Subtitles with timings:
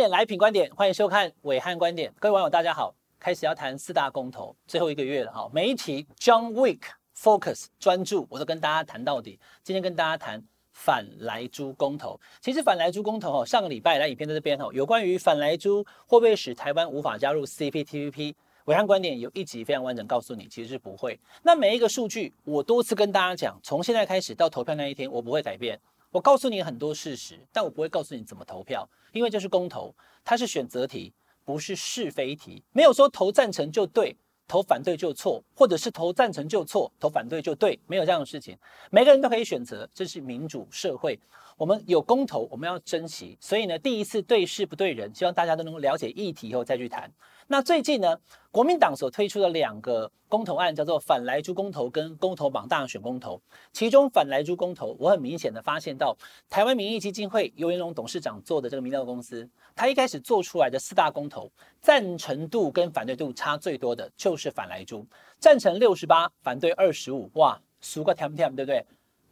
[0.00, 2.10] 点来品观点，欢迎收看暐瀚观点。
[2.18, 5.46] 各位网友大家好，开始要谈四大公投，最后一个月了哈。
[5.52, 6.78] 每一题 John Wick
[7.14, 9.38] focus 专注，我都跟大家谈到底。
[9.62, 10.42] 今天跟大家谈
[10.72, 12.18] 反莱猪公投。
[12.40, 21.20] 其实反莱猪公投哈，上个礼拜来影片在这边哈，有关于反莱猪会不会使台湾无法加入 CPTPP，暐瀚观点有一集非常完整告诉你，其实是不会。
[21.42, 25.78] 那每一个数据我多次跟大家讲，从现在开始到投票那一天，我不会改变。
[26.10, 31.12] 我告诉你很多事实，但我不会告诉你怎么投票，因为这是公投，它是选择题，
[31.44, 34.16] 不是是非题，没有说投赞成就对，
[34.48, 38.58] 投反对就错，或者是投赞成就错，投反对就对，没有这样的事情，
[38.90, 41.16] 每个人都可以选择，这是民主社会。
[41.60, 43.36] 我们有公投，我们要珍惜。
[43.38, 47.12] 所以呢，第一次对事不对人，希望大家都能够了解议题以后再去谈。
[47.48, 48.18] 那最近呢，
[48.50, 53.38] 国民党所推出的两个公投案叫做反莱猪公投跟公投榜大选公投。
[53.74, 56.16] 其中反莱猪公投，我很明显的发现到，
[56.48, 59.46] 台湾民意基金会游延龙董事长做的这个民调公司，
[59.76, 65.06] 他一开始做出来的四大公投，赞成度跟反对度差最多的就是反莱猪，
[65.38, 68.82] 赞成六十八，反对二十五，哇，俗个甜不甜，对不对？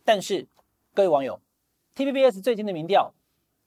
[0.04, 0.46] 但是
[0.92, 1.40] 各位网友。
[1.98, 3.12] TVBS 最近的民调，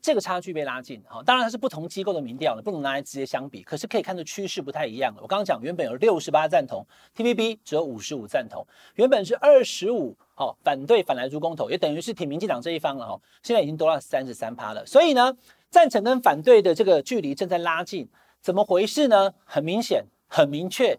[0.01, 3.61] 这个差距被拉近，哈，当然它是不同机构的民调呢，不能拿来直接相比。
[3.61, 5.21] 可是可以看出趋势不太一样了。
[5.21, 8.65] 我刚刚讲原本有六十八赞同，TVB 只有五十五赞同，
[8.95, 14.85] 原本是二十五，好，反对反莱猪公投，也等于是挺民进党这一方了，哈，现在已经多了三十三趴了。
[14.85, 15.35] 所以呢，
[15.69, 18.07] 赞成跟反对的这个距离正在拉近，
[18.39, 19.33] 怎么回事呢？
[19.43, 20.97] 很明显，很明确，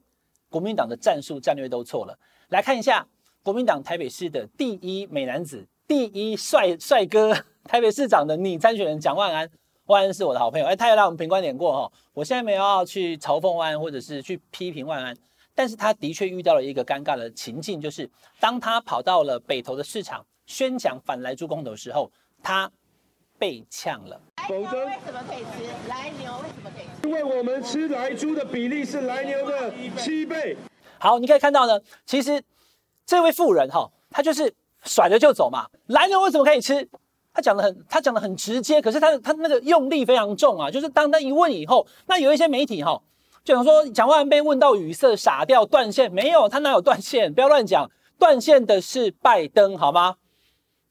[0.50, 2.18] 国民党的战术战略都错了。
[2.48, 3.08] 来看一下
[3.42, 5.66] 国民党台北市的第一美男子。
[5.92, 9.46] 第一帅帅哥，台北市长的拟参选人蒋万安，
[9.84, 11.92] 万安是我的好朋友，哎，他有来我们评观点过哈。
[12.14, 15.14] 我现在没有要去嘲讽万安，或者是去批评万安，
[15.54, 22.10] 但是他的确遇到了一个尴尬的情境，就是当他跑到了北投的市场宣讲反来猪公投的时候，
[22.42, 22.72] 他
[23.38, 24.18] 被呛了。
[24.48, 25.90] 否则为什么可以吃？
[25.90, 27.06] 来牛为什么可以吃？
[27.06, 30.56] 因为我们吃来猪的比例是来牛的七倍。
[30.98, 32.42] 好，你可以看到呢，其实
[33.04, 34.54] 这位富人哈，他就是。
[34.84, 36.88] 甩了就走嘛，莱牛为什么可以吃？
[37.34, 40.70] 他讲的很，他讲的很直接，可是他他那个用力非常重啊。
[40.70, 43.00] 就是当他一问以后，那有一些媒体哈，
[43.42, 47.32] 就想说蒋万安被问到语塞、傻掉、断线，没有，他哪有断线？
[47.32, 50.16] 不要乱讲，断线的是拜登好吗？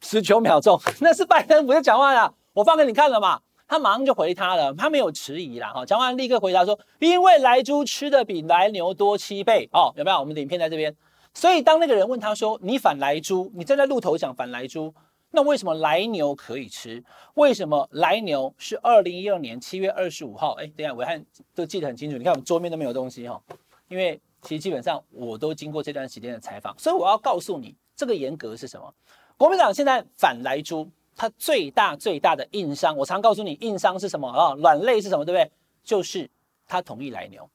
[0.02, 2.34] 十九秒钟， 那是拜登，不是蒋万安啊。
[2.54, 5.86] 我放给你看了嘛，他马上就回他了，他没有迟疑啦哈。
[5.86, 10.20] 蒋万安立刻回答说，因为莱猪吃的比莱牛多七倍哦，有没有？
[10.20, 10.96] 我们影片在这边。
[11.34, 14.94] 所以，当那个人问他说：“你反来猪，你站在路头讲反来猪，
[15.32, 17.02] 那为什么来牛可以吃？
[17.36, 20.52] 为什么来牛是二零一二年七月二十五号？
[20.60, 21.24] 哎，等一下，暐瀚
[21.56, 22.18] 都记得很清楚。
[22.18, 23.42] 你看我们桌面都没有东西哈，
[23.88, 28.94] 因为其实基本上我都经过这段时间的采访，所以我要告诉你，这个严格是什么？
[29.38, 34.54] 国民党现在反来猪，它最大最大的硬伤，我常告诉你，硬伤是什么啊？
[34.56, 35.24] 软肋是什么？
[35.24, 35.50] 对不对？
[35.82, 36.30] 就是
[36.68, 37.50] 他同意来牛。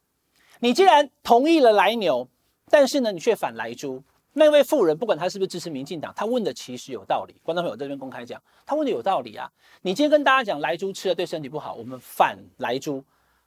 [0.60, 2.26] 你既然同意了来牛。
[2.70, 4.02] 但是呢，你却反莱猪。
[4.32, 7.34] 那位富人不管他是不是支持民进党，他问的其实有道理。
[7.42, 9.50] 观众朋友这边公开讲，他问的有道理啊。
[9.80, 13.02] 你今天跟大家讲莱猪吃了对身体不好，我们反莱猪。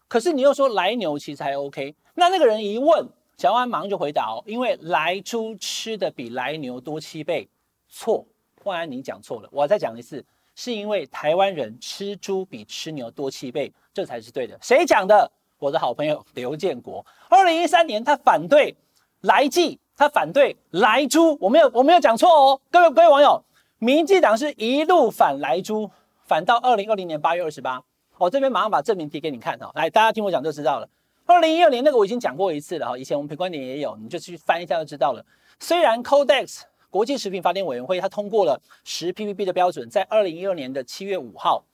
[0.08, 1.94] 可是你又说莱牛其实还 OK。
[2.16, 7.48] 那那个人一问，小安马上就回答哦，因为莱猪吃的比莱牛多七倍。
[7.88, 8.26] 错，
[8.64, 9.50] 万安你讲错了。
[9.52, 10.26] 我再讲一次，
[10.56, 14.58] 是因为台湾人吃猪比吃牛多七倍，这才是对的。
[14.60, 15.32] 谁讲的？
[15.60, 17.06] 我的好朋友刘建国。
[17.30, 18.76] 二零一三年他反对。
[19.22, 23.44] 莱剂，他反对来猪，我没有我没有讲错哦，各位各位网友，
[23.78, 25.92] 民进党是一路反来猪，
[26.24, 27.84] 反到二零二零年八月二十八，
[28.18, 30.88] 我这边马上把证明提给你看哈，来大家听我讲就知道了。
[31.26, 35.26] 二零一二年那个我已经讲过一次了哈，以前我们品观点也有，你就去翻一下就知道了。
[35.60, 41.66] 虽然 Codex 国际食品法典委员会它通过了十 ppb 的标准，在二零一二年的七月五号，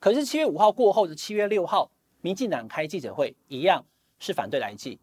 [0.00, 1.90] 可是七月五号过后的七月六号，
[2.22, 3.84] 民进党开记者会一样
[4.18, 4.98] 是反对莱剂，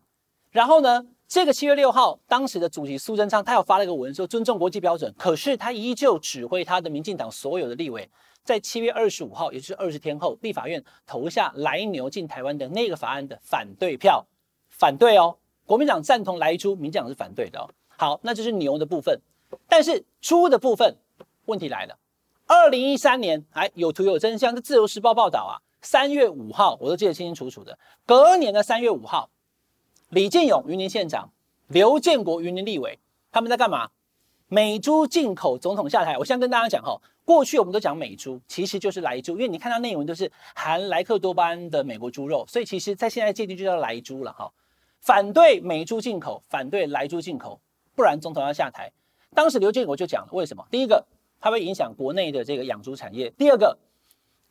[0.50, 1.06] 然后呢？
[1.28, 8.08] 这个七月六号，当时的主席苏贞昌，他有发了一个文说尊重国际标准，可是他依旧指挥他的民进党所有的立委，
[8.44, 14.24] 在七月二十五号，也就是二十天后，立法院投下来牛进台湾的那个法案的反对票，
[14.70, 15.38] 反对哦。
[15.66, 17.68] 国民党赞同来猪，民进党是反对的哦。
[17.88, 19.20] 好，那就是牛的部分，
[19.68, 20.98] 但是猪的部分，
[21.46, 21.98] 问题来了。
[22.46, 29.30] 二零一三年，哎，有图有真相，这自由时报报道啊，三月五号，我都记得清清楚楚的，隔年的三月五号。
[30.14, 31.34] 李建勇云林县长，
[31.70, 33.00] 刘建国云林立委，
[33.32, 33.90] 他们在干嘛？
[34.48, 36.16] 美猪进口总统下台。
[36.20, 44.54] 我先跟大家讲哈，过去我们都讲美猪，其实就是莱猪，因为你看到内文都是含莱克多巴胺的美国猪肉，所以其实在现在界定就叫莱猪了哈。
[45.00, 47.60] 反对美猪进口，反对莱猪进口，
[47.96, 48.92] 不然总统要下台。
[49.34, 50.64] 当时刘建国就讲了，为什么？
[50.70, 51.04] 第一个，
[51.40, 53.76] 它会影响国内的这个养猪产业；第二个，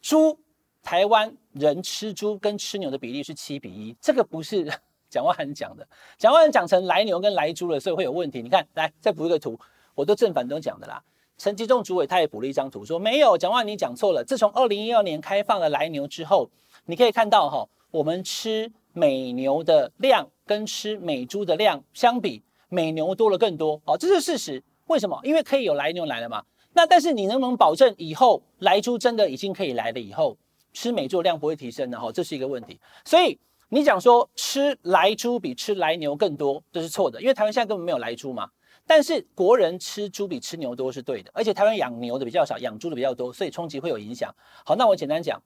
[0.00, 0.40] 猪
[0.82, 4.68] 台湾人吃猪跟吃牛的比例是七比一，这个不是
[5.12, 5.86] 蒋万安讲的，
[6.16, 8.40] 蒋万安讲成来牛跟来猪了，所以会有问题。
[8.40, 9.60] 你看，来再补一个图，
[9.94, 11.02] 我都正反都讲的啦。
[11.36, 14.24] 陈吉仲主委他也补了一张图，说没有，蒋万你讲错了。
[14.24, 16.48] 自从二零一二年开放了来牛之后，
[16.86, 24.62] 你可以看到哈，我们吃美牛的量跟吃美猪的量相比，美牛多了更多，哦，这是事实。
[24.86, 25.20] 为什么？
[25.24, 26.42] 因为可以有来牛来了嘛。
[26.72, 30.38] 那但是你能不能保证以后来猪真的已经可以来了以后，
[30.72, 32.00] 吃美猪的量不会提升呢？
[32.00, 32.80] 哈，这是一个问题。
[33.04, 33.38] 所以
[33.74, 38.50] 你讲说吃来猪比吃来牛更多，这是错的，因为台湾现在根本没有来猪嘛。
[38.86, 44.30] 但是国人吃猪比吃牛多是对的，而且台湾养牛的比较少，养猪的比较多，所以冲击会有影响。
[44.66, 45.42] 好，那我简单讲，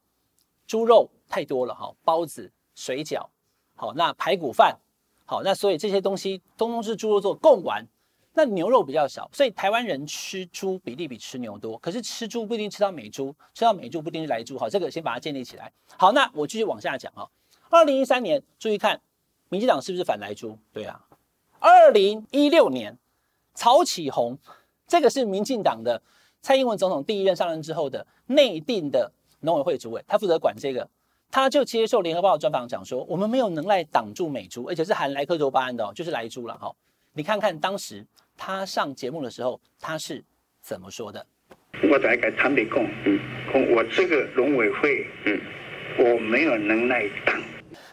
[0.67, 3.25] 猪肉太多了哈，包子、水饺，
[3.77, 4.77] 好，那排骨饭，
[5.25, 7.87] 好，那所以这些东西通通是猪肉做贡丸，
[8.35, 11.79] 那牛肉比较少，所以台湾人吃猪比例比吃牛多。
[11.79, 14.59] 可是吃猪不一定吃到美猪，吃到美猪不一定是来猪。
[14.59, 15.73] 好，这个先把它建立起来。
[15.97, 17.31] 好，那我继续往下讲哈。
[17.71, 19.01] 二零一三年，注意看，
[19.49, 20.59] 民进党是不是反来猪？
[20.73, 21.01] 对啊。
[21.59, 22.97] 二零一六年。
[23.59, 24.37] 曹启宏，
[24.87, 26.03] 这个是民进党的
[26.43, 29.11] 蔡英文总统第一任上任之后的内定的
[29.41, 30.87] 农委会主委，他负责管这个，
[31.31, 36.71] 他就接受联合报的专访讲说，我们没有能耐挡住美猪，而且是含莱克多巴胺的哦，就是莱猪了哈。
[37.15, 38.05] 你看看当时
[38.37, 40.23] 他上节目的时候他是
[40.61, 41.27] 怎么说的？
[41.91, 45.41] 我再给坦白讲，嗯，我这个农委会，嗯，
[45.99, 47.41] 我没有能耐挡。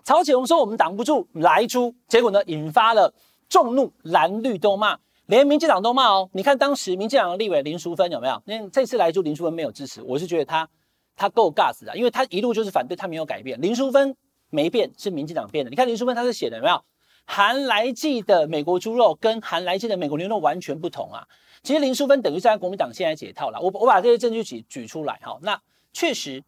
[0.03, 3.13] 曹启宏说我们挡不住来猪，结果呢引发了
[3.47, 4.99] 众怒，蓝绿都骂。
[5.27, 6.29] 连民进党都骂哦！
[6.33, 8.41] 你看当时民进党的立委林淑芬有没有？
[8.45, 10.67] 那这次来猪林淑芬没有支持，我是觉得他
[11.15, 13.59] 他够 gas 的，因为他一路就是反对，他没有改变。
[13.61, 14.13] 林淑芬
[14.49, 15.69] 没变，是民进党变的。
[15.69, 16.83] 你看林淑芬他是写的有没有？
[17.25, 21.25] 含来剂的美国猪肉跟含来剂的美国牛肉完全不同啊！
[21.63, 23.57] 其实林淑芬等于在国民党现在解套了。
[23.61, 25.57] 我我把这些证据举举出来哈，那
[25.93, 26.43] 确实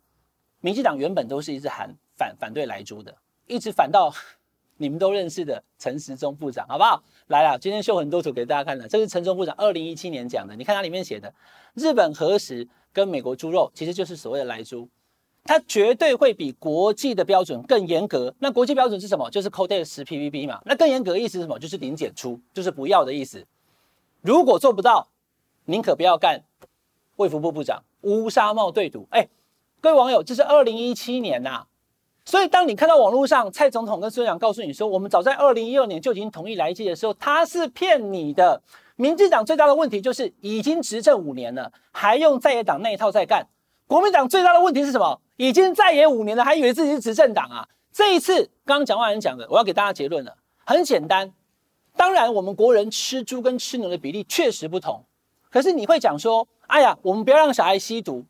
[0.59, 3.15] 民进党原本都是一直含反反对莱猪的，
[3.47, 4.13] 一直反到。
[4.77, 7.01] 你们都认识的陈时中部长，好不好？
[7.27, 8.85] 来了，今天秀很多图给大家看了。
[8.85, 11.33] 这是陈时中部长二零一七年讲的，你看它里面写的，
[11.75, 14.89] 日本核食跟美国猪肉其实就是所谓的来猪，
[15.45, 18.35] 它绝对会比国际的标准更严格。
[18.39, 19.29] 那国际标准是什么？
[19.29, 20.61] 就是 Codex 10 ppb 嘛。
[20.65, 21.57] 那更严格的意思是什么？
[21.57, 23.47] 就是零检出，就是不要的意思。
[24.19, 25.07] 如果做不到，
[25.63, 26.43] 宁可不要干。
[27.15, 29.29] 卫福部部长乌纱帽对赌，哎，
[29.79, 31.67] 各位网友，这是二零一七年呐、啊。
[32.25, 38.61] 所以，当你看到网络上蔡总统跟孙长告诉你说，我们早在二零一二年就已经同意来剂的时候，他是骗你的。
[38.95, 43.47] 民进党最大的问题就是已经执政五年了，还用在野党那一套在干。
[43.87, 45.21] 国民党最大的问题是什么？
[45.35, 47.67] 已经在野五年了，还以为自己是执政党啊！
[47.93, 50.35] 这一次，刚刚蒋万安讲的，我要给大家结论了，
[50.65, 51.31] 很简单。
[51.95, 55.03] 当然，我们国人吃猪跟吃牛的比例确实不同，
[55.51, 58.25] 可是你会讲说，哎呀，我们不要让小孩吸毒。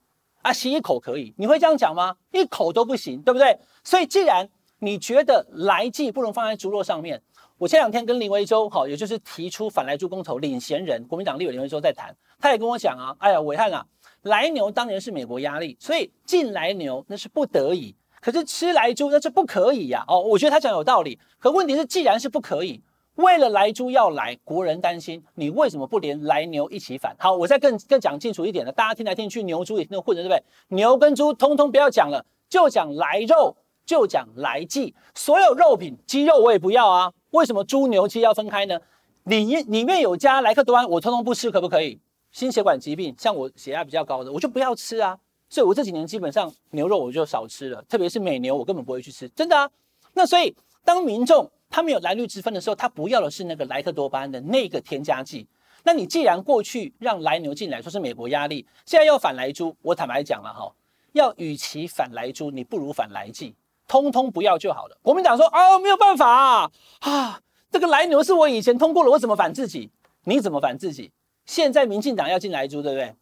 [0.45, 2.15] 啊，吸一口可以，你会这样讲吗？
[2.31, 3.57] 一口都不行，对不对？
[3.83, 4.47] 所以，既然
[4.77, 7.19] 你觉得来剂不能放在猪肉上面，
[7.57, 13.83] 我前两天跟林维洲，好，也就是提出反来猪公投领衔人，国民党立委林维洲在谈，他也跟我讲啊，哎呀，伟汉啊，
[14.21, 22.83] 来牛当年是美国压力，所以进来牛那是不得已，可是吃来猪那是不可以呀、哦，我觉得他讲有道理，可问题是，既然是不可以。
[23.15, 27.15] 为了来猪要来，国人担心，你为什么不连来牛一起反？
[27.17, 30.43] 好，我再更更讲清楚一点呢，大家听来听去，牛猪也听得混着，对不对？
[30.75, 33.55] 牛跟猪通通不要讲了，就讲来肉，
[33.85, 37.11] 就讲来剂，所有肉品，鸡肉我也不要啊。
[37.31, 38.77] 为什么猪牛鸡要分开呢？
[39.23, 41.97] 里面里面有加莱克多安，我通通不吃，可不可以？
[42.33, 45.17] 心血管疾病，像我血压比较高的，我就不要吃啊。
[45.47, 49.69] 所以我这几年基本上牛肉我就少吃了，特别是美牛，我根本不会去吃，真的啊。
[50.13, 50.53] 那所以
[50.83, 51.49] 当民众。
[51.69, 55.47] 他没有蓝绿之分的时候，他不要的是那个莱克多巴胺的那个添加剂。
[55.83, 60.73] 那你既然过去让来牛进来，说是美国压力，现在要反莱猪，我坦白讲了哈，
[61.11, 63.53] 要与其反莱猪，你不如反莱剂，
[63.87, 64.97] 通通不要就好了。
[65.01, 69.91] 国民党说啊，没有办法啊，啊，这个来牛是我以前通过了，我怎么反自己？
[70.23, 71.11] 你怎么反自己？
[71.45, 73.13] 现在民进党要进莱猪，对不对？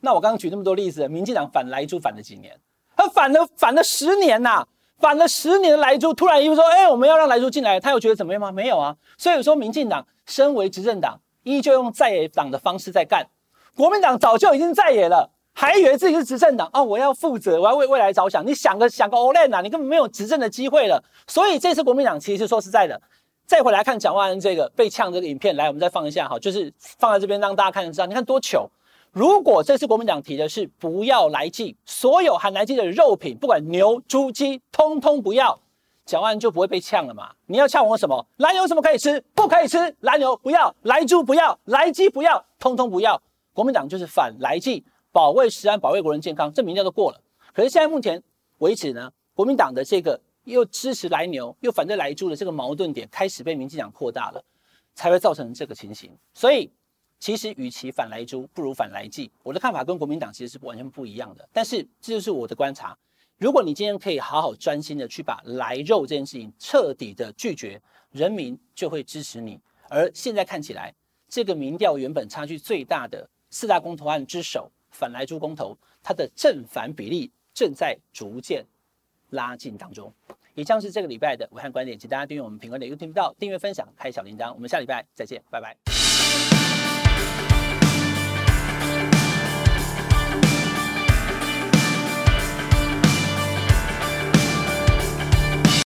[0.00, 2.60] 那我刚刚举那么多例子，民进党反莱猪反了几年？
[2.96, 4.68] 他反了反了十年呐、啊。
[5.02, 8.52] 反了十年的莱猪，突然又说：“哎，我们要让莱猪进来。”他又觉得怎么样吗？
[8.52, 8.96] 没有啊。
[9.18, 13.26] 所以说，民进党身为执政党，依旧用在野党的方式在干。
[13.74, 18.46] 国民党早就已经在野了，还以为自己是执政党哦，我要负责，我要为未来着想。
[18.46, 21.02] 你想个想个 o l n 啊，你根本没有执政的机会了。
[21.26, 23.00] 所以这次国民党其实说实在的，
[23.44, 28.70] 再回来看蒋万安这个被呛这个影片，来，我们再放一下哈，就是放在这边让大家看得知道，你看多糗。
[29.12, 35.60] 如果这次国民党提的是不要来剂，所有含来剂的肉品，不管牛、猪、鸡，通通不要，
[36.06, 37.30] 蒋万就不会被呛了嘛？
[37.44, 38.26] 你要呛我什么？
[38.38, 39.22] 来牛什么可以吃？
[39.34, 43.20] 不可以吃，来牛不要，来猪不要，来鸡不要，通通不要。
[43.52, 47.20] 国民党就是反来剂，保卫食安，保卫国人健康，这名调都过了。
[47.52, 48.22] 可是现在目前
[48.58, 54.42] 为止呢，国民党的这个又支持来牛又反对来猪的这个矛盾点开始被民进党扩大了，
[54.94, 56.10] 才会造成这个情形。
[56.32, 56.70] 所以，
[57.22, 59.30] 其实与其反莱猪，不如反莱记。
[59.44, 61.48] 我的看法跟国民党其实是完全不一样的。
[61.52, 62.98] 但是，这就是我的观察。
[63.38, 69.56] 如果你今天可以好好专心的去把来肉这件事情彻底的拒绝，人民就会支持你。
[69.88, 70.92] 而现在看起来，
[71.28, 78.66] 这个民调原本差距最大的四大公投案之首反莱猪公投，它的正反比例正在逐渐
[79.30, 80.12] 拉近当中。
[80.56, 84.52] 以上是这个礼拜的武汉观点，请大家订阅我们评论的 YouTube 频道，订阅分享，开小铃铛。
[84.54, 86.01] 我们下礼拜再见，拜拜。